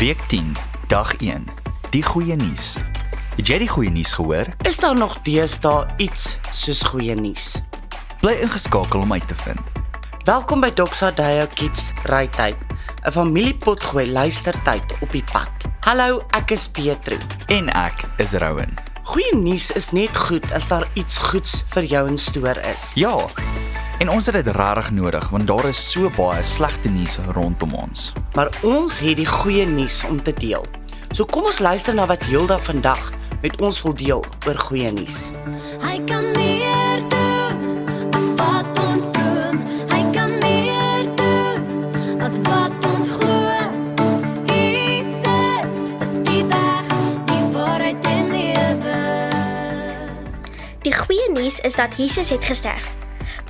[0.00, 1.44] Week 10, dag 1.
[1.90, 2.78] Die goeie nuus.
[3.36, 4.48] Het jy die goeie nuus gehoor?
[4.64, 7.58] Is daar nog deesdae iets soos goeie nuus?
[8.22, 9.60] Bly ingeskakel om uit te vind.
[10.24, 12.56] Welkom by Doxa Deo Kids Rytyd,
[13.04, 15.68] 'n familiepotgooi luistertyd op die pad.
[15.84, 17.20] Hallo, ek is Petro.
[17.52, 18.72] En ek is Rowan.
[19.04, 22.92] Goeie nuus is net goed as daar iets goeds vir jou in stoor is.
[22.94, 23.28] Ja.
[24.00, 28.12] En ons het dit regtig nodig want daar is so baie slegte nuus rondom ons.
[28.32, 30.64] Maar ons het die goeie nuus om te deel.
[31.12, 33.10] So kom ons luister na wat Hilda vandag
[33.42, 35.34] met ons wil deel oor goeie nuus.
[35.84, 37.60] Hy kan meer doen
[38.16, 39.60] as wat ons droom.
[39.92, 43.52] Hy kan meer doen as wat ons glo.
[44.48, 45.76] Jesus
[46.06, 46.88] is die weg,
[47.28, 48.96] die waarheid en lewe.
[50.88, 52.88] Die goeie nuus is dat Jesus het gesterf,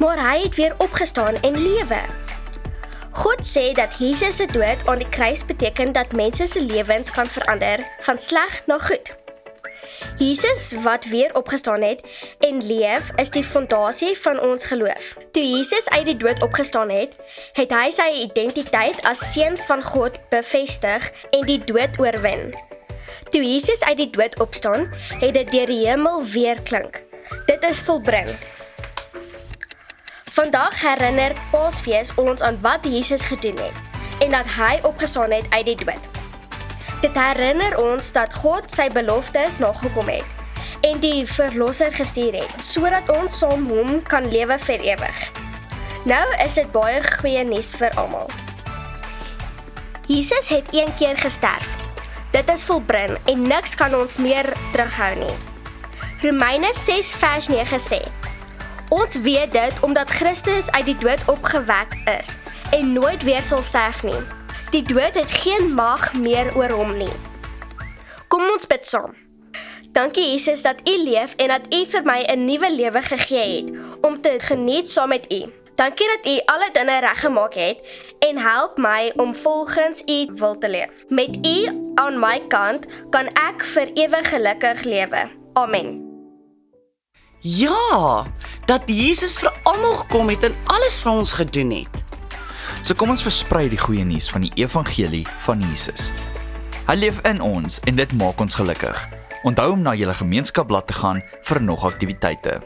[0.01, 2.01] maar hy het weer opgestaan en lewe.
[3.11, 7.29] God sê dat Jesus se dood aan die kruis beteken dat mense se lewens kan
[7.29, 9.13] verander van sleg na goed.
[10.17, 12.01] Jesus wat weer opgestaan het
[12.39, 15.15] en leef is die fondasie van ons geloof.
[15.33, 17.17] Toe Jesus uit die dood opgestaan het,
[17.53, 22.55] het hy sy identiteit as seun van God bevestig en die dood oorwin.
[23.31, 24.89] Toe Jesus uit die dood opstaan,
[25.21, 27.03] het dit deur die hemel weer klink.
[27.47, 28.29] Dit is volbring.
[30.31, 35.65] Vandag herinner Paasfees ons aan wat Jesus gedoen het en dat hy opgestaan het uit
[35.67, 36.07] die dood.
[37.03, 43.11] Dit herinner ons dat God sy beloftes nagekom het en die verlosser gestuur het sodat
[43.17, 45.19] ons saam hom kan lewe vir ewig.
[46.07, 48.31] Nou is dit baie goeie nuus vir almal.
[50.07, 51.75] Jesus het een keer gesterf.
[52.31, 55.37] Dit is volbring en niks kan ons meer terughou nie.
[56.23, 58.05] Romeine 6 vers 9 sê:
[58.91, 62.37] Ons weet dit omdat Christus uit die dood opgewek is
[62.75, 64.19] en nooit weer sal sterf nie.
[64.71, 67.13] Die dood het geen mag meer oor hom nie.
[68.29, 69.15] Kom ons bid saam.
[69.95, 73.71] Dankie Jesus dat U leef en dat U vir my 'n nuwe lewe gegee het
[74.03, 75.41] om te geniet saam met U.
[75.75, 77.79] Dankie dat U alle dinge reggemaak het
[78.19, 81.05] en help my om volgens U wil te leef.
[81.09, 81.59] Met U
[81.95, 85.31] aan my kant kan ek vir ewig gelukkig lewe.
[85.53, 86.11] Amen.
[87.43, 88.27] Ja,
[88.71, 91.97] dat Jesus vir almal gekom het en alles vir ons gedoen het.
[92.87, 96.13] So kom ons versprei die goeie nuus van die evangelie van Jesus.
[96.87, 99.01] Hy leef in ons en dit maak ons gelukkig.
[99.49, 102.61] Onthou om na julle gemeenskapblad te gaan vir nog aktiwiteite.